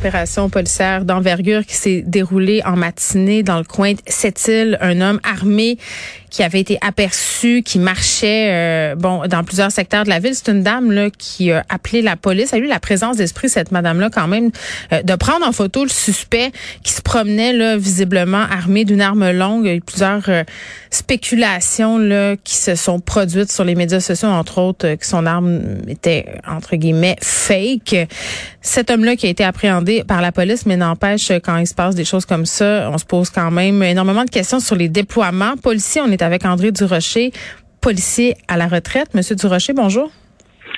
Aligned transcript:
Opération 0.00 0.48
policière 0.48 1.04
d'envergure 1.04 1.66
qui 1.66 1.74
s'est 1.74 2.04
déroulée 2.06 2.62
en 2.64 2.76
matinée 2.76 3.42
dans 3.42 3.58
le 3.58 3.64
coin 3.64 3.94
de 3.94 3.98
Sept-Îles. 4.06 4.78
Un 4.80 5.00
homme 5.00 5.18
armé 5.24 5.76
qui 6.30 6.42
avait 6.42 6.60
été 6.60 6.78
aperçu, 6.82 7.62
qui 7.64 7.78
marchait 7.78 8.48
euh, 8.50 8.94
bon 8.94 9.26
dans 9.26 9.42
plusieurs 9.44 9.72
secteurs 9.72 10.04
de 10.04 10.08
la 10.08 10.18
ville. 10.18 10.34
C'est 10.34 10.52
une 10.52 10.62
dame 10.62 10.92
là 10.92 11.08
qui 11.10 11.50
a 11.50 11.64
appelé 11.68 12.02
la 12.02 12.16
police. 12.16 12.52
Elle 12.52 12.62
a 12.62 12.66
eu 12.66 12.68
la 12.68 12.80
présence 12.80 13.16
d'esprit 13.16 13.48
cette 13.48 13.72
madame 13.72 13.98
là 13.98 14.10
quand 14.10 14.28
même 14.28 14.50
euh, 14.92 15.02
de 15.02 15.14
prendre 15.14 15.46
en 15.46 15.52
photo 15.52 15.82
le 15.82 15.90
suspect 15.90 16.52
qui 16.82 16.92
se 16.92 17.02
promenait 17.02 17.52
là 17.52 17.76
visiblement 17.76 18.42
armé 18.50 18.84
d'une 18.84 19.00
arme 19.00 19.30
longue. 19.30 19.64
Il 19.64 19.68
y 19.68 19.72
a 19.72 19.74
eu 19.74 19.80
plusieurs 19.80 20.28
euh, 20.28 20.44
spéculations 20.90 21.98
là 21.98 22.36
qui 22.44 22.54
se 22.54 22.74
sont 22.74 23.00
produites 23.00 23.50
sur 23.50 23.64
les 23.64 23.74
médias 23.74 24.00
sociaux 24.00 24.28
entre 24.28 24.58
autres 24.58 24.94
que 24.94 25.06
son 25.06 25.26
arme 25.26 25.60
était 25.88 26.26
entre 26.46 26.76
guillemets 26.76 27.16
fake. 27.20 28.08
Cet 28.60 28.90
homme 28.90 29.04
là 29.04 29.16
qui 29.16 29.26
a 29.26 29.30
été 29.30 29.44
appréhendé 29.44 30.02
par 30.04 30.20
la 30.20 30.32
police 30.32 30.66
mais 30.66 30.76
n'empêche 30.76 31.30
quand 31.44 31.56
il 31.58 31.66
se 31.66 31.74
passe 31.74 31.94
des 31.94 32.04
choses 32.04 32.26
comme 32.26 32.44
ça, 32.44 32.90
on 32.92 32.98
se 32.98 33.04
pose 33.04 33.30
quand 33.30 33.50
même 33.50 33.82
énormément 33.82 34.24
de 34.24 34.30
questions 34.30 34.60
sur 34.60 34.74
les 34.74 34.88
déploiements 34.88 35.56
policiers. 35.56 36.00
On 36.00 36.10
est 36.10 36.22
avec 36.22 36.44
André 36.44 36.72
Durocher, 36.72 37.32
policier 37.80 38.36
à 38.48 38.56
la 38.56 38.66
retraite. 38.66 39.14
Monsieur 39.14 39.36
Durocher, 39.36 39.72
bonjour. 39.72 40.10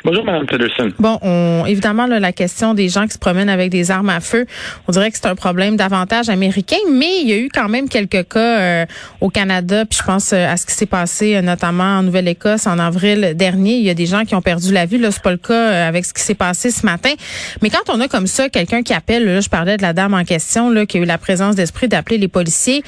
Bonjour, 0.03 0.25
Mme 0.25 0.47
Peterson. 0.47 0.91
Bon, 0.99 1.19
on, 1.21 1.67
évidemment, 1.67 2.07
là, 2.07 2.21
la 2.21 2.33
question 2.33 2.73
des 2.73 2.89
gens 2.89 3.07
qui 3.07 3.13
se 3.13 3.19
promènent 3.19 3.51
avec 3.51 3.69
des 3.69 3.91
armes 3.91 4.09
à 4.09 4.21
feu, 4.21 4.47
on 4.89 4.93
dirait 4.93 5.11
que 5.11 5.19
c'est 5.19 5.27
un 5.27 5.35
problème 5.35 5.77
davantage 5.77 6.31
américain, 6.31 6.79
mais 6.91 7.21
il 7.21 7.29
y 7.29 7.33
a 7.35 7.37
eu 7.37 7.51
quand 7.53 7.69
même 7.69 7.87
quelques 7.87 8.27
cas 8.29 8.61
euh, 8.61 8.87
au 9.21 9.29
Canada, 9.29 9.85
puis 9.85 9.99
je 10.01 10.05
pense 10.05 10.33
euh, 10.33 10.51
à 10.51 10.57
ce 10.57 10.65
qui 10.65 10.73
s'est 10.73 10.87
passé 10.87 11.37
euh, 11.37 11.43
notamment 11.43 11.99
en 11.99 12.03
Nouvelle-Écosse 12.03 12.67
en 12.67 12.79
avril 12.79 13.35
dernier. 13.37 13.75
Il 13.75 13.83
y 13.83 13.91
a 13.91 13.95
des 13.95 14.07
gens 14.07 14.25
qui 14.25 14.35
ont 14.35 14.41
perdu 14.41 14.73
la 14.73 14.87
vie. 14.87 14.97
Là, 14.97 15.11
c'est 15.11 15.23
pas 15.23 15.33
le 15.33 15.37
cas 15.37 15.87
avec 15.87 16.07
ce 16.07 16.15
qui 16.15 16.23
s'est 16.23 16.35
passé 16.35 16.71
ce 16.71 16.87
matin. 16.87 17.13
Mais 17.61 17.69
quand 17.69 17.93
on 17.95 18.01
a 18.01 18.09
comme 18.09 18.27
ça 18.27 18.49
quelqu'un 18.49 18.83
qui 18.83 18.95
appelle, 18.95 19.27
là, 19.27 19.41
je 19.41 19.51
parlais 19.51 19.77
de 19.77 19.83
la 19.83 19.93
dame 19.93 20.15
en 20.15 20.25
question, 20.25 20.71
là, 20.71 20.87
qui 20.87 20.97
a 20.97 21.01
eu 21.01 21.05
la 21.05 21.19
présence 21.19 21.57
d'esprit 21.57 21.89
d'appeler 21.89 22.17
les 22.17 22.29
policiers. 22.29 22.83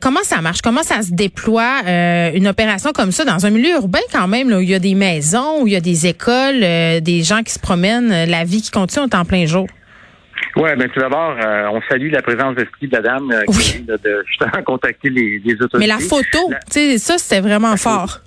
comment 0.00 0.24
ça 0.24 0.40
marche? 0.40 0.62
Comment 0.62 0.82
ça 0.82 1.02
se 1.02 1.12
déploie 1.12 1.82
une 2.34 2.48
opération 2.48 2.90
comme 2.92 3.12
ça 3.12 3.24
dans 3.24 3.46
un 3.46 3.50
milieu 3.50 3.74
urbain 3.74 4.00
quand 4.12 4.26
même, 4.26 4.50
là, 4.50 4.58
où 4.58 4.62
il 4.62 4.70
y 4.70 4.74
a 4.74 4.80
des 4.80 4.94
maisons, 4.94 5.62
où 5.62 5.66
il 5.68 5.72
y 5.72 5.76
a 5.76 5.80
des 5.80 6.06
écoles? 6.08 6.55
Euh, 6.62 7.00
des 7.00 7.22
gens 7.22 7.42
qui 7.42 7.52
se 7.52 7.58
promènent, 7.58 8.12
euh, 8.12 8.26
la 8.26 8.44
vie 8.44 8.62
qui 8.62 8.70
continue 8.70 9.06
en 9.12 9.24
plein 9.24 9.46
jour? 9.46 9.66
Oui, 10.56 10.70
bien 10.76 10.88
tout 10.88 11.00
d'abord, 11.00 11.36
euh, 11.42 11.68
on 11.70 11.80
salue 11.88 12.10
la 12.10 12.22
présence 12.22 12.54
d'esprit 12.54 12.88
de 12.88 12.96
la 12.96 13.02
dame 13.02 13.30
qui 13.48 13.82
vient 13.82 13.96
de, 13.96 14.24
justement 14.26 14.62
contacter 14.64 15.10
les, 15.10 15.40
autorités. 15.54 15.78
Mais 15.78 15.86
la 15.86 15.98
photo, 15.98 16.50
tu 16.70 16.72
sais, 16.72 16.98
ça, 16.98 17.18
c'était 17.18 17.40
vraiment 17.40 17.76
fort. 17.76 18.20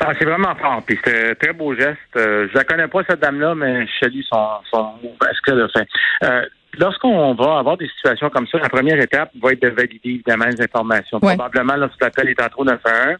Ah, 0.00 0.12
c'est 0.18 0.24
vraiment 0.24 0.54
fort. 0.56 0.82
Puis 0.86 0.98
c'était 1.02 1.30
un 1.30 1.34
très 1.34 1.52
beau 1.52 1.74
geste. 1.74 1.98
je 2.14 2.54
la 2.54 2.64
connais 2.64 2.88
pas, 2.88 3.00
cette 3.08 3.20
dame-là, 3.20 3.54
mais 3.54 3.86
je 3.86 3.92
salue 4.00 4.20
son, 4.30 4.46
son 4.70 4.92
ce 5.20 5.40
qu'elle 5.44 5.60
a 5.60 5.68
fait. 5.68 6.48
Lorsqu'on 6.78 7.34
va 7.34 7.58
avoir 7.58 7.76
des 7.76 7.88
situations 7.88 8.30
comme 8.30 8.46
ça, 8.46 8.58
la 8.58 8.68
première 8.68 9.00
étape 9.00 9.30
va 9.42 9.52
être 9.52 9.62
de 9.62 9.68
valider 9.68 10.00
évidemment 10.04 10.46
les 10.46 10.62
informations. 10.62 11.18
Probablement, 11.18 11.76
lorsque 11.76 12.00
l'appel 12.00 12.28
est 12.28 12.40
en 12.40 12.48
trop 12.48 12.64
911, 12.64 13.16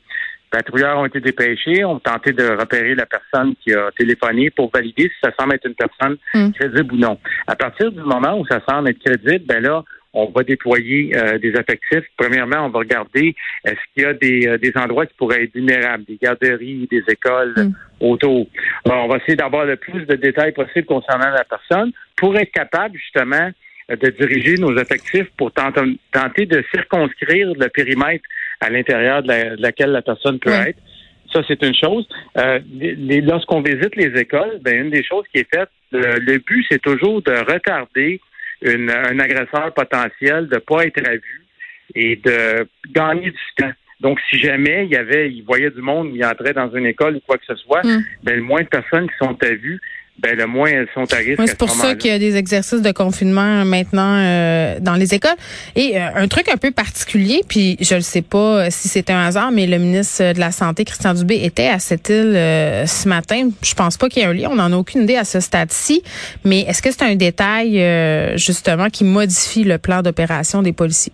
patrouilleurs 0.51 0.99
ont 0.99 1.07
été 1.07 1.21
dépêchés, 1.21 1.85
ont 1.85 1.99
tenté 1.99 2.33
de 2.33 2.45
repérer 2.45 2.95
la 2.95 3.07
personne 3.07 3.55
qui 3.63 3.73
a 3.73 3.91
téléphoné 3.97 4.51
pour 4.51 4.71
valider 4.73 5.05
si 5.05 5.17
ça 5.23 5.31
semble 5.39 5.55
être 5.55 5.67
une 5.67 5.75
personne 5.75 6.17
hmm. 6.35 6.53
crédible 6.53 6.95
ou 6.95 6.99
non. 6.99 7.19
À 7.47 7.57
partir 7.57 7.91
du 7.93 8.01
moment 8.01 8.39
où 8.39 8.47
ça 8.47 8.61
semble 8.69 8.91
être 8.91 8.99
crédible, 8.99 9.45
ben 9.47 9.63
là, 9.63 9.85
on 10.13 10.27
va 10.27 10.43
déployer 10.43 11.17
euh, 11.17 11.39
des 11.39 11.51
effectifs. 11.51 12.05
Premièrement, 12.17 12.67
on 12.67 12.69
va 12.69 12.81
regarder 12.81 13.35
est-ce 13.65 13.79
qu'il 13.95 14.03
y 14.03 14.07
a 14.07 14.13
des, 14.15 14.49
euh, 14.49 14.59
des 14.59 14.73
endroits 14.75 15.07
qui 15.07 15.15
pourraient 15.15 15.45
être 15.45 15.55
vulnérables, 15.55 16.05
des 16.05 16.19
garderies, 16.21 16.89
des 16.91 17.05
écoles 17.09 17.55
hmm. 17.57 17.73
autour. 18.01 18.49
on 18.87 19.09
va 19.09 19.17
essayer 19.19 19.37
d'avoir 19.37 19.65
le 19.65 19.77
plus 19.77 20.05
de 20.07 20.17
détails 20.17 20.53
possible 20.53 20.87
concernant 20.87 21.31
la 21.31 21.45
personne 21.45 21.93
pour 22.17 22.37
être 22.37 22.51
capable 22.51 22.97
justement 22.97 23.51
de 23.89 24.11
diriger 24.11 24.55
nos 24.55 24.77
effectifs 24.77 25.27
pour 25.37 25.51
tenter 25.53 26.47
de 26.47 26.65
circonscrire 26.73 27.53
le 27.59 27.69
périmètre 27.69 28.25
à 28.61 28.71
l'intérieur 28.71 29.23
de, 29.23 29.61
laquelle 29.61 29.91
la 29.91 30.03
personne 30.03 30.39
peut 30.39 30.51
être. 30.51 30.79
Ça, 31.33 31.43
c'est 31.47 31.63
une 31.63 31.75
chose. 31.75 32.09
Euh, 32.39 32.59
lorsqu'on 33.23 33.63
visite 33.63 33.95
les 33.97 34.21
écoles, 34.21 34.59
ben, 34.63 34.87
une 34.87 34.91
des 34.91 35.05
choses 35.05 35.25
qui 35.33 35.41
est 35.41 35.55
faite, 35.55 35.71
le, 35.93 36.39
but, 36.39 36.67
c'est 36.71 36.83
toujours 36.83 37.23
de 37.23 37.33
retarder 37.33 38.21
une, 38.63 38.91
un 38.91 39.19
agresseur 39.19 39.73
potentiel 39.75 40.49
de 40.49 40.59
pas 40.59 40.87
être 40.87 41.07
à 41.07 41.13
vue 41.13 41.47
et 41.95 42.17
de 42.17 42.67
gagner 42.93 43.31
du 43.31 43.39
temps. 43.57 43.73
Donc, 44.01 44.19
si 44.31 44.39
jamais 44.39 44.87
il 44.87 44.93
y 44.93 44.97
avait, 44.97 45.31
il 45.31 45.43
voyait 45.43 45.71
du 45.71 45.83
monde, 45.83 46.11
il 46.15 46.25
entrait 46.25 46.55
dans 46.55 46.75
une 46.75 46.87
école 46.87 47.17
ou 47.17 47.21
quoi 47.21 47.37
que 47.37 47.45
ce 47.47 47.57
soit, 47.57 47.85
mm. 47.85 48.05
ben, 48.23 48.37
le 48.37 48.43
moins 48.43 48.63
de 48.63 48.69
personnes 48.69 49.09
qui 49.09 49.17
sont 49.19 49.37
à 49.43 49.51
vue, 49.51 49.81
ben 50.23 50.37
le 50.37 50.47
moins 50.47 50.69
elles 50.69 50.89
sont 50.93 51.13
à 51.13 51.17
risque. 51.17 51.41
c'est 51.47 51.57
pour 51.57 51.71
ça 51.71 51.95
qu'il 51.95 52.11
y 52.11 52.15
a 52.15 52.19
des 52.19 52.37
exercices 52.37 52.83
de 52.83 52.93
confinement 52.93 53.65
maintenant 53.65 54.19
euh, 54.19 54.79
dans 54.81 54.95
les 54.95 55.15
écoles. 55.15 55.37
Et 55.77 55.97
euh, 55.97 56.09
un 56.15 56.29
truc 56.29 56.49
un 56.49 56.57
peu 56.57 56.71
particulier, 56.71 57.43
puis 57.49 57.77
je 57.81 57.95
ne 57.95 58.01
sais 58.01 58.23
pas 58.23 58.71
si 58.71 58.89
c'est 58.89 59.11
un 59.11 59.21
hasard, 59.21 59.51
mais 59.51 59.67
le 59.67 59.79
ministre 59.79 60.33
de 60.33 60.41
la 60.41 60.53
Santé, 60.53 60.85
Christian 60.85 61.15
Dubé, 61.15 61.45
était 61.45 61.69
à 61.69 61.79
cette 61.79 62.09
île 62.09 62.37
euh, 62.37 62.87
ce 62.87 63.09
matin. 63.09 63.49
Je 63.63 63.75
pense 63.75 63.97
pas 63.97 64.09
qu'il 64.09 64.23
y 64.23 64.25
ait 64.25 64.29
un 64.29 64.35
lien, 64.35 64.49
on 64.51 64.57
n'en 64.57 64.73
a 64.73 64.77
aucune 64.77 65.03
idée 65.03 65.17
à 65.17 65.25
ce 65.25 65.41
stade-ci. 65.41 66.03
Mais 66.45 66.61
est-ce 66.61 66.83
que 66.83 66.91
c'est 66.91 67.03
un 67.03 67.15
détail 67.15 67.83
justement 68.37 68.89
qui 68.91 69.05
modifie 69.05 69.65
le 69.65 69.79
plan 69.79 70.03
d'opération 70.03 70.63
des 70.63 70.73
policiers? 70.73 71.13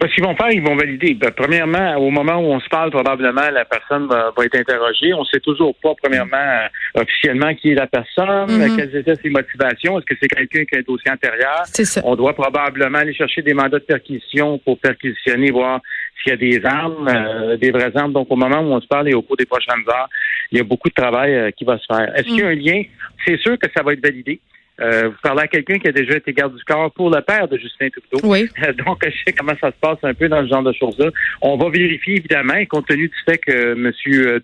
Ce 0.00 0.14
qu'ils 0.14 0.24
vont 0.24 0.36
faire, 0.36 0.50
ils 0.50 0.62
vont 0.62 0.76
valider. 0.76 1.14
Ben, 1.14 1.30
premièrement, 1.30 1.96
au 1.96 2.10
moment 2.10 2.36
où 2.36 2.52
on 2.52 2.60
se 2.60 2.68
parle, 2.68 2.90
probablement 2.90 3.50
la 3.50 3.64
personne 3.64 4.06
va, 4.06 4.32
être 4.44 4.56
interrogée. 4.56 5.12
On 5.14 5.20
ne 5.20 5.24
sait 5.24 5.40
toujours 5.40 5.74
pas, 5.82 5.94
premièrement, 6.02 6.36
euh, 6.36 7.00
officiellement 7.00 7.54
qui 7.54 7.70
est 7.70 7.74
la 7.74 7.86
personne, 7.86 8.48
mm-hmm. 8.48 8.76
quelles 8.76 8.96
étaient 8.96 9.16
ses 9.16 9.30
motivations. 9.30 9.98
Est-ce 9.98 10.06
que 10.06 10.14
c'est 10.20 10.28
quelqu'un 10.28 10.64
qui 10.64 10.76
a 10.76 10.78
un 10.78 10.82
dossier 10.86 11.10
antérieur? 11.10 11.62
Ça. 11.64 12.00
On 12.04 12.16
doit 12.16 12.34
probablement 12.34 12.98
aller 12.98 13.14
chercher 13.14 13.42
des 13.42 13.54
mandats 13.54 13.78
de 13.78 13.84
perquisition 13.84 14.58
pour 14.58 14.78
perquisitionner, 14.78 15.50
voir 15.50 15.80
s'il 16.22 16.30
y 16.30 16.34
a 16.34 16.36
des 16.36 16.64
armes, 16.64 17.08
euh, 17.08 17.56
des 17.56 17.70
vraies 17.70 17.96
armes. 17.96 18.12
Donc, 18.12 18.28
au 18.30 18.36
moment 18.36 18.60
où 18.60 18.72
on 18.72 18.80
se 18.80 18.86
parle 18.86 19.08
et 19.08 19.14
au 19.14 19.22
cours 19.22 19.36
des 19.36 19.46
prochaines 19.46 19.84
heures, 19.88 20.08
il 20.50 20.58
y 20.58 20.60
a 20.60 20.64
beaucoup 20.64 20.88
de 20.88 20.94
travail 20.94 21.34
euh, 21.34 21.50
qui 21.50 21.64
va 21.64 21.78
se 21.78 21.84
faire. 21.86 22.14
Est-ce 22.16 22.24
qu'il 22.24 22.38
y 22.38 22.42
a 22.42 22.48
un 22.48 22.56
mm. 22.56 22.58
lien? 22.58 22.82
C'est 23.26 23.38
sûr 23.38 23.58
que 23.58 23.68
ça 23.74 23.82
va 23.82 23.92
être 23.92 24.02
validé. 24.02 24.40
Euh, 24.80 25.08
vous 25.08 25.16
parlez 25.22 25.42
à 25.42 25.48
quelqu'un 25.48 25.78
qui 25.78 25.88
a 25.88 25.92
déjà 25.92 26.16
été 26.16 26.32
garde 26.32 26.56
du 26.56 26.64
corps 26.64 26.92
pour 26.92 27.10
le 27.10 27.20
père 27.20 27.48
de 27.48 27.56
Justin 27.58 27.88
Trudeau. 27.88 28.26
Oui. 28.28 28.48
Donc, 28.86 28.98
je 29.04 29.10
sais 29.26 29.32
comment 29.32 29.54
ça 29.60 29.68
se 29.68 29.76
passe 29.80 29.98
un 30.02 30.14
peu 30.14 30.28
dans 30.28 30.42
ce 30.42 30.48
genre 30.48 30.62
de 30.62 30.72
choses-là. 30.72 31.10
On 31.42 31.56
va 31.56 31.68
vérifier, 31.68 32.16
évidemment, 32.16 32.54
compte 32.68 32.86
tenu 32.86 33.08
du 33.08 33.14
fait 33.24 33.38
que 33.38 33.72
M. 33.72 33.92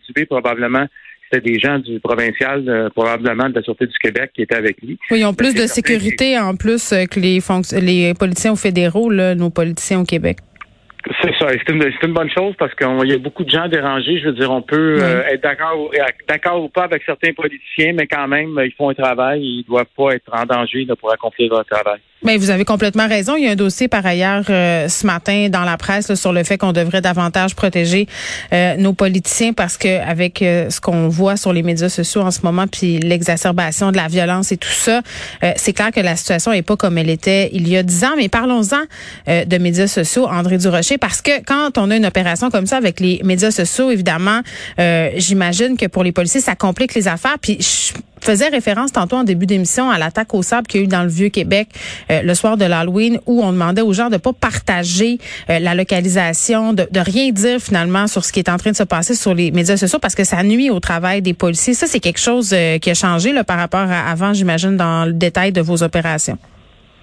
Dubé, 0.06 0.27
probablement, 0.27 0.87
c'était 1.31 1.53
des 1.53 1.59
gens 1.59 1.78
du 1.78 2.00
provincial, 2.00 2.69
euh, 2.69 2.91
probablement 2.91 3.49
de 3.49 3.55
la 3.55 3.62
Sûreté 3.62 3.87
du 3.87 3.99
Québec, 3.99 4.33
qui 4.34 4.43
étaient 4.43 4.56
avec 4.56 4.83
lui. 4.83 4.99
Oui, 5.11 5.21
ils 5.21 5.25
ont 5.25 5.34
plus 5.34 5.55
de 5.55 5.67
sécurité 5.67 6.39
en 6.39 6.56
plus 6.56 6.91
que 6.91 7.21
les, 7.21 7.41
les 7.81 8.15
politiciens 8.15 8.56
fédéraux, 8.56 9.11
là, 9.11 9.34
nos 9.34 9.51
politiciens 9.51 10.01
au 10.01 10.05
Québec. 10.05 10.39
C'est 11.20 11.34
ça. 11.38 11.48
C'est 11.50 11.69
une, 11.69 11.82
une, 12.03 12.12
bonne 12.12 12.31
chose 12.31 12.54
parce 12.59 12.75
qu'il 12.75 13.09
y 13.09 13.12
a 13.12 13.19
beaucoup 13.19 13.44
de 13.44 13.50
gens 13.50 13.69
dérangés. 13.69 14.19
Je 14.20 14.26
veux 14.26 14.32
dire, 14.32 14.50
on 14.50 14.62
peut 14.62 14.98
euh, 15.03 15.22
être 15.26 15.42
d'accord, 15.42 15.91
d'accord 16.26 16.65
ou 16.65 16.69
pas 16.69 16.84
avec 16.84 17.03
certains 17.04 17.32
politiciens, 17.32 17.92
mais 17.94 18.06
quand 18.06 18.26
même, 18.26 18.59
ils 18.65 18.72
font 18.72 18.88
un 18.88 18.94
travail. 18.94 19.42
Ils 19.42 19.65
doivent 19.65 19.87
pas 19.97 20.12
être 20.12 20.32
en 20.32 20.44
danger 20.44 20.87
pour 20.98 21.12
accomplir 21.12 21.53
leur 21.53 21.65
travail. 21.66 22.00
Mais 22.25 22.39
vous 22.39 22.49
avez 22.49 22.65
complètement 22.65 23.07
raison. 23.07 23.37
Il 23.37 23.45
y 23.45 23.49
a 23.49 23.51
un 23.51 23.57
dossier 23.57 23.87
par 23.87 24.05
ailleurs 24.07 24.45
euh, 24.49 24.89
ce 24.89 25.07
matin 25.07 25.49
dans 25.51 25.65
la 25.65 25.77
presse 25.77 26.15
sur 26.15 26.33
le 26.33 26.43
fait 26.43 26.57
qu'on 26.57 26.73
devrait 26.73 27.03
davantage 27.03 27.55
protéger 27.55 28.09
euh, 28.55 28.77
nos 28.79 28.95
politiciens 28.95 29.53
parce 29.53 29.77
que 29.77 30.01
avec 30.01 30.41
euh, 30.41 30.71
ce 30.71 30.81
qu'on 30.81 31.09
voit 31.09 31.37
sur 31.37 31.53
les 31.53 31.63
médias 31.63 31.91
sociaux 31.91 32.23
en 32.23 32.31
ce 32.31 32.41
moment, 32.43 32.67
puis 32.67 32.99
l'exacerbation 32.99 33.93
de 33.93 33.99
la 33.99 34.09
violence 34.09 34.53
et 34.53 34.57
tout 34.57 34.69
ça, 34.69 35.03
c'est 35.57 35.75
clair 35.75 35.91
que 35.91 36.01
la 36.01 36.17
situation 36.17 36.53
est 36.53 36.63
pas 36.63 36.77
comme 36.77 36.97
elle 36.97 37.11
était 37.11 37.51
il 37.53 37.69
y 37.69 37.77
a 37.77 37.83
dix 37.83 38.05
ans. 38.05 38.15
Mais 38.17 38.29
parlons-en 38.29 38.83
de 39.27 39.59
médias 39.59 39.87
sociaux, 39.87 40.27
André 40.27 40.57
Durocher, 40.57 40.97
parce 40.97 41.21
que 41.21 41.43
quand 41.45 41.77
on 41.77 41.91
a 41.91 41.97
une 41.97 42.07
opération 42.07 42.51
comme 42.51 42.67
ça 42.67 42.79
avec 42.79 43.01
les 43.01 43.21
médias 43.25 43.51
sociaux, 43.51 43.91
évidemment, 43.91 44.41
j'imagine 45.17 45.77
que 45.77 45.87
pour 45.87 46.05
les 46.05 46.13
policiers, 46.13 46.41
ça 46.41 46.54
complique 46.54 46.95
les 46.95 47.09
affaires. 47.09 47.39
Puis 47.41 47.59
faisais 48.24 48.48
référence 48.48 48.92
tantôt 48.92 49.16
en 49.16 49.24
début 49.24 49.47
d'émission 49.47 49.91
à 49.91 49.98
l'attaque 49.98 50.34
au 50.34 50.42
sable 50.42 50.66
qu'il 50.66 50.80
y 50.80 50.84
a 50.84 50.86
eu 50.86 50.88
dans 50.88 51.03
le 51.03 51.09
Vieux-Québec 51.09 51.68
euh, 52.10 52.22
le 52.22 52.34
soir 52.34 52.56
de 52.56 52.65
l'Halloween 52.65 53.18
où 53.26 53.42
on 53.42 53.53
demandait 53.53 53.82
aux 53.82 53.92
gens 53.92 54.10
de 54.10 54.16
pas 54.16 54.32
partager 54.32 55.18
euh, 55.50 55.59
la 55.59 55.74
localisation, 55.74 56.72
de, 56.72 56.86
de, 56.91 57.00
rien 57.00 57.30
dire 57.30 57.60
finalement 57.60 58.06
sur 58.06 58.24
ce 58.24 58.32
qui 58.32 58.41
est 58.41 58.48
en 58.48 58.56
train 58.56 58.71
de 58.71 58.76
se 58.76 58.82
passer 58.82 59.15
sur 59.15 59.34
les 59.34 59.50
médias 59.50 59.76
sociaux 59.76 59.98
parce 59.98 60.15
que 60.15 60.24
ça 60.24 60.42
nuit 60.42 60.71
au 60.71 60.80
travail 60.80 61.22
des 61.22 61.34
policiers. 61.34 61.74
Ça, 61.74 61.86
c'est 61.86 62.00
quelque 62.00 62.21
chose 62.21 62.53
euh, 62.53 62.78
qui 62.78 62.91
a 62.91 62.94
changé 62.94 63.32
là, 63.32 63.44
par 63.44 63.59
rapport 63.59 63.80
à 63.80 64.10
avant, 64.10 64.32
j'imagine, 64.32 64.76
dans 64.76 65.04
le 65.04 65.12
détail 65.12 65.53
de 65.53 65.60
vos 65.60 65.82
opérations. 65.82 66.38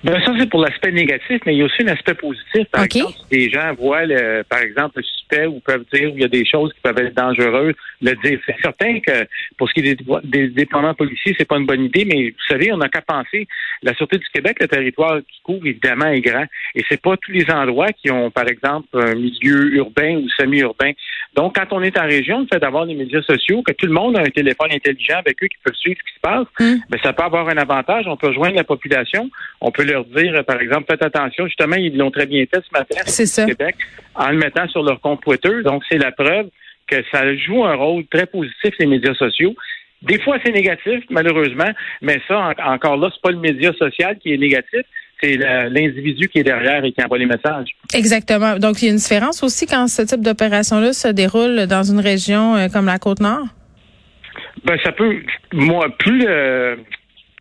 Ben 0.03 0.19
ça, 0.25 0.33
c'est 0.39 0.49
pour 0.49 0.61
l'aspect 0.61 0.91
négatif, 0.91 1.41
mais 1.45 1.53
il 1.53 1.59
y 1.59 1.61
a 1.61 1.65
aussi 1.65 1.83
un 1.83 1.87
aspect 1.87 2.15
positif. 2.15 2.67
Par 2.71 2.83
exemple, 2.83 3.13
si 3.13 3.37
des 3.37 3.49
gens 3.51 3.73
voient, 3.77 4.05
le, 4.05 4.43
par 4.49 4.59
exemple, 4.59 4.93
le 4.97 5.03
ou 5.33 5.59
peuvent 5.59 5.85
dire 5.93 6.09
qu'il 6.11 6.21
y 6.21 6.25
a 6.25 6.29
des 6.29 6.45
choses 6.45 6.73
qui 6.73 6.79
peuvent 6.81 6.97
être 6.97 7.15
dangereuses, 7.15 7.75
le 8.01 8.13
dire. 8.15 8.39
C'est 8.45 8.61
certain 8.61 8.99
que 8.99 9.27
pour 9.57 9.69
ce 9.69 9.73
qui 9.73 9.79
est 9.81 9.99
des, 10.23 10.47
dépendants 10.49 10.93
policiers, 10.93 11.35
c'est 11.37 11.47
pas 11.47 11.57
une 11.57 11.65
bonne 11.65 11.83
idée, 11.83 12.05
mais 12.05 12.29
vous 12.29 12.45
savez, 12.47 12.71
on 12.71 12.77
n'a 12.77 12.89
qu'à 12.89 13.01
penser, 13.01 13.47
la 13.83 13.93
Sûreté 13.95 14.17
du 14.17 14.27
Québec, 14.33 14.57
le 14.59 14.67
territoire 14.67 15.19
qui 15.19 15.41
couvre, 15.43 15.65
évidemment, 15.65 16.07
est 16.07 16.21
grand. 16.21 16.45
Et 16.75 16.83
c'est 16.89 17.01
pas 17.01 17.15
tous 17.17 17.31
les 17.31 17.49
endroits 17.49 17.91
qui 17.91 18.11
ont, 18.11 18.31
par 18.31 18.47
exemple, 18.47 18.87
un 18.93 19.15
milieu 19.15 19.75
urbain 19.75 20.17
ou 20.17 20.27
semi-urbain. 20.29 20.91
Donc, 21.35 21.55
quand 21.55 21.67
on 21.71 21.81
est 21.81 21.97
en 21.97 22.05
région, 22.05 22.41
le 22.41 22.47
fait 22.51 22.59
d'avoir 22.59 22.85
des 22.85 22.93
médias 22.93 23.21
sociaux, 23.21 23.61
que 23.63 23.71
tout 23.73 23.85
le 23.85 23.93
monde 23.93 24.17
a 24.17 24.21
un 24.21 24.29
téléphone 24.29 24.71
intelligent 24.71 25.17
avec 25.19 25.41
eux 25.43 25.47
qui 25.47 25.57
peut 25.63 25.73
suivre 25.73 25.97
ce 25.99 26.11
qui 26.11 26.15
se 26.15 26.21
passe, 26.21 26.47
mm. 26.59 26.81
ben, 26.89 26.99
ça 27.01 27.13
peut 27.13 27.23
avoir 27.23 27.47
un 27.47 27.57
avantage. 27.57 28.05
On 28.07 28.17
peut 28.17 28.27
rejoindre 28.27 28.55
la 28.55 28.63
population. 28.63 29.29
On 29.61 29.71
peut 29.71 29.83
leur 29.83 30.05
dire, 30.05 30.43
par 30.45 30.59
exemple, 30.59 30.85
faites 30.89 31.03
attention. 31.03 31.45
Justement, 31.45 31.77
ils 31.77 31.95
l'ont 31.97 32.11
très 32.11 32.25
bien 32.25 32.43
fait 32.45 32.61
ce 32.61 32.77
matin 32.77 33.43
au 33.43 33.47
Québec 33.47 33.75
en 34.15 34.29
le 34.29 34.37
mettant 34.37 34.67
sur 34.67 34.83
leur 34.83 34.99
compte 34.99 35.20
Twitter. 35.21 35.63
Donc, 35.63 35.83
c'est 35.89 35.97
la 35.97 36.11
preuve 36.11 36.49
que 36.87 36.97
ça 37.11 37.35
joue 37.35 37.63
un 37.63 37.75
rôle 37.75 38.05
très 38.07 38.25
positif, 38.25 38.73
les 38.79 38.85
médias 38.85 39.13
sociaux. 39.15 39.55
Des 40.01 40.19
fois, 40.19 40.37
c'est 40.43 40.51
négatif, 40.51 41.03
malheureusement, 41.09 41.69
mais 42.01 42.19
ça, 42.27 42.53
encore 42.65 42.97
là, 42.97 43.09
c'est 43.13 43.21
pas 43.21 43.31
le 43.31 43.37
média 43.37 43.71
social 43.73 44.17
qui 44.17 44.33
est 44.33 44.37
négatif, 44.37 44.81
c'est 45.21 45.37
l'individu 45.37 46.27
qui 46.27 46.39
est 46.39 46.43
derrière 46.43 46.83
et 46.83 46.91
qui 46.91 47.03
envoie 47.03 47.19
les 47.19 47.27
messages. 47.27 47.69
Exactement. 47.93 48.57
Donc, 48.57 48.81
il 48.81 48.85
y 48.85 48.87
a 48.87 48.91
une 48.91 48.97
différence 48.97 49.43
aussi 49.43 49.67
quand 49.67 49.87
ce 49.87 50.01
type 50.01 50.21
d'opération-là 50.21 50.93
se 50.93 51.07
déroule 51.07 51.67
dans 51.67 51.83
une 51.83 51.99
région 51.99 52.55
euh, 52.55 52.67
comme 52.67 52.87
la 52.87 52.97
Côte-Nord? 52.97 53.45
Ben, 54.65 54.77
ça 54.83 54.91
peut, 54.91 55.21
moi, 55.53 55.87
plus, 55.99 56.25
euh, 56.27 56.75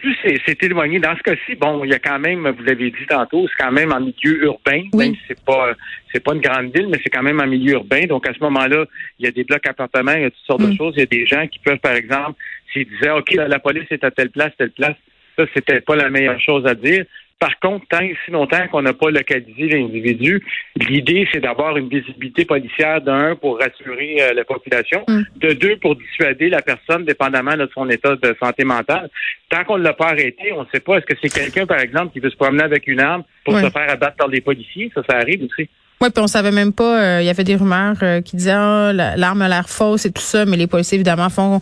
plus 0.01 0.17
c'est 0.23 0.63
éloigné. 0.63 0.99
Dans 0.99 1.17
ce 1.17 1.23
cas-ci, 1.23 1.55
bon, 1.55 1.85
il 1.85 1.91
y 1.91 1.95
a 1.95 1.99
quand 1.99 2.19
même, 2.19 2.49
vous 2.49 2.63
l'avez 2.65 2.91
dit 2.91 3.07
tantôt, 3.09 3.47
c'est 3.49 3.63
quand 3.63 3.73
même 3.73 3.93
en 3.93 4.01
milieu 4.01 4.45
urbain, 4.45 4.83
oui. 4.93 5.05
même 5.05 5.15
si 5.15 5.21
c'est 5.29 5.45
pas 5.45 5.73
c'est 6.13 6.23
pas 6.23 6.35
une 6.35 6.41
grande 6.41 6.75
ville, 6.75 6.89
mais 6.89 6.99
c'est 7.03 7.11
quand 7.11 7.23
même 7.23 7.41
en 7.41 7.47
milieu 7.47 7.75
urbain. 7.75 8.07
Donc 8.07 8.29
à 8.29 8.35
ce 8.35 8.41
moment-là, 8.41 8.85
il 9.19 9.27
y 9.27 9.29
a 9.29 9.31
des 9.31 9.45
blocs 9.45 9.67
appartements, 9.67 10.13
il 10.13 10.23
y 10.23 10.25
a 10.25 10.31
toutes 10.31 10.47
sortes 10.47 10.63
de 10.63 10.73
mm. 10.73 10.77
choses. 10.77 10.95
Il 10.97 11.01
y 11.01 11.03
a 11.03 11.07
des 11.07 11.27
gens 11.27 11.47
qui 11.47 11.59
peuvent, 11.61 11.79
par 11.79 11.93
exemple, 11.93 12.41
s'ils 12.73 12.89
disaient 12.89 13.11
OK, 13.11 13.33
la 13.35 13.59
police 13.59 13.87
est 13.91 14.05
à 14.05 14.11
telle 14.11 14.31
place, 14.31 14.53
telle 14.59 14.73
place, 14.73 14.97
ça, 15.37 15.45
c'était 15.55 15.81
pas 15.81 15.97
la 15.97 16.11
meilleure 16.11 16.41
chose 16.41 16.67
à 16.67 16.75
dire. 16.75 17.05
Par 17.41 17.59
contre, 17.59 17.87
tant 17.89 18.07
si 18.25 18.31
longtemps 18.31 18.69
qu'on 18.71 18.83
n'a 18.83 18.93
pas 18.93 19.11
localisé 19.11 19.69
l'individu, 19.69 20.45
l'idée, 20.77 21.27
c'est 21.33 21.41
d'avoir 21.41 21.75
une 21.79 21.89
visibilité 21.89 22.45
policière 22.45 23.01
d'un 23.01 23.35
pour 23.35 23.59
rassurer 23.59 24.21
euh, 24.21 24.35
la 24.35 24.45
population, 24.45 25.05
mm. 25.09 25.23
de 25.37 25.53
deux 25.55 25.77
pour 25.79 25.97
dissuader 25.97 26.51
la 26.51 26.61
personne, 26.61 27.07
dépendamment 27.07 27.57
de 27.57 27.67
son 27.73 27.89
état 27.89 28.15
de 28.15 28.37
santé 28.43 28.65
mentale. 28.65 29.09
Tant 29.49 29.65
qu'on 29.65 29.79
ne 29.79 29.85
l'a 29.85 29.95
pas 29.95 30.09
arrêté, 30.09 30.53
on 30.53 30.65
ne 30.65 30.69
sait 30.71 30.81
pas 30.81 30.99
est-ce 30.99 31.07
que 31.07 31.17
c'est 31.23 31.33
quelqu'un, 31.33 31.65
par 31.65 31.81
exemple, 31.81 32.13
qui 32.13 32.21
veut 32.21 32.29
se 32.29 32.37
promener 32.37 32.63
avec 32.63 32.87
une 32.87 33.01
arme 33.01 33.25
pour 33.45 33.59
se 33.59 33.71
faire 33.71 33.89
abattre 33.89 34.17
par 34.17 34.29
des 34.29 34.43
policiers? 34.43 34.93
Ça, 34.95 35.03
ça 35.09 35.17
arrive 35.17 35.43
aussi. 35.45 35.71
Oui, 36.03 36.09
puis 36.09 36.25
on 36.25 36.29
savait 36.29 36.51
même 36.51 36.73
pas. 36.73 36.99
Euh, 36.99 37.19
il 37.21 37.27
y 37.27 37.29
avait 37.29 37.45
des 37.45 37.57
rumeurs 37.57 37.97
euh, 38.03 38.23
qui 38.23 38.35
disaient 38.35 38.57
oh, 38.57 38.91
l'arme 38.91 39.43
a 39.43 39.49
l'air 39.51 39.69
fausse 39.69 40.07
et 40.07 40.11
tout 40.11 40.23
ça, 40.23 40.47
mais 40.47 40.57
les 40.57 40.67
policiers 40.67 40.95
évidemment 40.95 41.29
font 41.29 41.61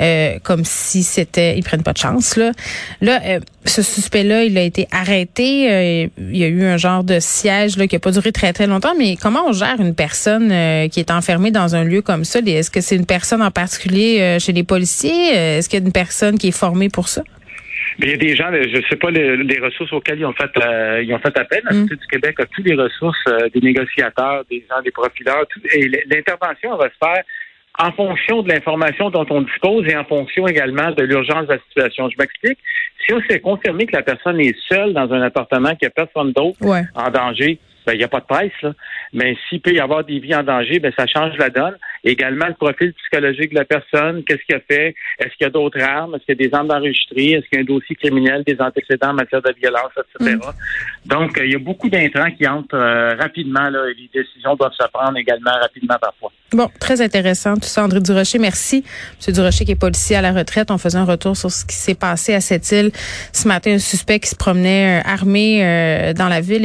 euh, 0.00 0.38
comme 0.44 0.64
si 0.64 1.02
c'était 1.02 1.58
ils 1.58 1.64
prennent 1.64 1.82
pas 1.82 1.92
de 1.92 1.98
chance 1.98 2.36
là. 2.36 2.52
Là, 3.00 3.20
ce 3.64 3.82
suspect-là, 3.82 4.44
il 4.44 4.56
a 4.58 4.62
été 4.62 4.86
arrêté. 4.92 6.08
il 6.18 6.36
y 6.36 6.44
a 6.44 6.46
eu 6.46 6.62
un 6.66 6.76
genre 6.76 7.02
de 7.02 7.18
siège 7.18 7.76
là 7.78 7.88
qui 7.88 7.96
a 7.96 7.98
pas 7.98 8.12
duré 8.12 8.30
très 8.30 8.52
très 8.52 8.68
longtemps. 8.68 8.94
Mais 8.96 9.16
comment 9.16 9.40
on 9.48 9.52
gère 9.52 9.80
une 9.80 9.96
personne 9.96 10.50
qui 10.88 11.00
est 11.00 11.10
enfermée 11.10 11.50
dans 11.50 11.74
un 11.74 11.82
lieu 11.82 12.00
comme 12.00 12.24
ça? 12.24 12.38
Est-ce 12.38 12.70
que 12.70 12.80
c'est 12.80 12.94
une 12.94 13.06
personne 13.06 13.42
en 13.42 13.50
particulier 13.50 14.38
chez 14.38 14.52
les 14.52 14.62
policiers? 14.62 15.34
Est-ce 15.34 15.68
qu'il 15.68 15.80
y 15.80 15.82
a 15.82 15.84
une 15.84 15.92
personne 15.92 16.38
qui 16.38 16.46
est 16.46 16.52
formée 16.52 16.90
pour 16.90 17.08
ça? 17.08 17.22
Il 17.98 18.08
y 18.08 18.12
a 18.12 18.16
des 18.16 18.34
gens, 18.36 18.50
je 18.52 18.76
ne 18.76 18.82
sais 18.88 18.96
pas 18.96 19.10
les, 19.10 19.58
ressources 19.60 19.92
auxquelles 19.92 20.18
ils 20.18 20.26
ont 20.26 20.32
fait, 20.32 20.50
euh, 20.64 21.02
ils 21.02 21.12
ont 21.12 21.18
fait 21.18 21.36
appel. 21.36 21.60
La 21.64 21.72
Société 21.72 21.94
mm. 21.94 21.98
du 21.98 22.06
Québec 22.06 22.40
a 22.40 22.46
toutes 22.46 22.66
les 22.66 22.74
ressources 22.74 23.24
euh, 23.28 23.48
des 23.52 23.60
négociateurs, 23.60 24.44
des 24.50 24.64
gens, 24.68 24.80
des 24.82 24.90
profileurs. 24.90 25.44
et 25.74 25.88
l'intervention 25.88 26.76
va 26.76 26.88
se 26.88 26.96
faire 27.02 27.22
en 27.78 27.92
fonction 27.92 28.42
de 28.42 28.48
l'information 28.48 29.10
dont 29.10 29.26
on 29.30 29.42
dispose 29.42 29.86
et 29.88 29.96
en 29.96 30.04
fonction 30.04 30.46
également 30.46 30.90
de 30.90 31.02
l'urgence 31.02 31.46
de 31.46 31.54
la 31.54 31.58
situation. 31.68 32.08
Je 32.10 32.16
m'explique. 32.18 32.58
Si 33.06 33.14
on 33.14 33.20
s'est 33.28 33.40
confirmé 33.40 33.86
que 33.86 33.96
la 33.96 34.02
personne 34.02 34.40
est 34.40 34.56
seule 34.68 34.92
dans 34.92 35.10
un 35.12 35.22
appartement, 35.22 35.70
qu'il 35.70 35.88
n'y 35.88 35.88
a 35.88 36.06
personne 36.06 36.32
d'autre 36.32 36.58
en 36.94 37.10
danger, 37.10 37.58
ben, 37.90 37.96
il 37.96 37.98
n'y 37.98 38.04
a 38.04 38.08
pas 38.08 38.20
de 38.20 38.26
presse, 38.26 38.52
là. 38.62 38.72
Mais 39.12 39.36
s'il 39.48 39.60
peut 39.60 39.72
y 39.72 39.80
avoir 39.80 40.04
des 40.04 40.20
vies 40.20 40.36
en 40.36 40.44
danger, 40.44 40.78
ben, 40.78 40.92
ça 40.96 41.06
change 41.08 41.36
la 41.38 41.50
donne. 41.50 41.76
Également, 42.04 42.46
le 42.46 42.54
profil 42.54 42.92
psychologique 42.92 43.50
de 43.50 43.56
la 43.56 43.64
personne, 43.64 44.22
qu'est-ce 44.22 44.44
qu'il 44.46 44.54
a 44.54 44.60
fait? 44.60 44.94
Est-ce 45.18 45.30
qu'il 45.30 45.42
y 45.42 45.44
a 45.46 45.50
d'autres 45.50 45.80
armes? 45.80 46.14
Est-ce 46.14 46.24
qu'il 46.24 46.40
y 46.40 46.44
a 46.44 46.48
des 46.48 46.54
armes 46.54 46.70
enregistrées? 46.70 47.32
Est-ce 47.32 47.48
qu'il 47.48 47.54
y 47.54 47.56
a 47.56 47.60
un 47.62 47.64
dossier 47.64 47.96
criminel, 47.96 48.44
des 48.46 48.56
antécédents 48.60 49.10
en 49.10 49.14
matière 49.14 49.42
de 49.42 49.52
violence, 49.60 49.90
etc.? 49.98 50.36
Mm. 50.36 51.08
Donc, 51.08 51.36
euh, 51.36 51.46
il 51.46 51.52
y 51.52 51.56
a 51.56 51.58
beaucoup 51.58 51.88
d'intrants 51.88 52.30
qui 52.30 52.46
entrent 52.46 52.76
euh, 52.76 53.16
rapidement, 53.16 53.68
là, 53.68 53.86
et 53.90 53.94
les 53.94 54.22
décisions 54.22 54.54
doivent 54.54 54.72
se 54.78 54.86
prendre 54.92 55.16
également 55.16 55.52
rapidement 55.60 55.96
parfois. 56.00 56.30
Bon, 56.52 56.68
très 56.80 57.00
intéressant 57.00 57.54
tout 57.54 57.68
ça, 57.68 57.84
André 57.84 58.00
Durocher. 58.00 58.38
Merci. 58.38 58.84
Monsieur 59.18 59.32
Durocher 59.32 59.64
qui 59.64 59.72
est 59.72 59.80
policier 59.80 60.16
à 60.16 60.22
la 60.22 60.32
retraite. 60.32 60.70
On 60.70 60.78
faisait 60.78 60.98
un 60.98 61.04
retour 61.04 61.36
sur 61.36 61.50
ce 61.50 61.64
qui 61.64 61.76
s'est 61.76 61.94
passé 61.94 62.34
à 62.34 62.40
cette 62.40 62.70
île 62.72 62.90
ce 63.32 63.46
matin. 63.46 63.72
Un 63.72 63.78
suspect 63.78 64.20
qui 64.20 64.28
se 64.28 64.36
promenait 64.36 65.00
euh, 65.00 65.08
armé 65.08 66.14
dans 66.16 66.28
la 66.28 66.40
ville. 66.40 66.64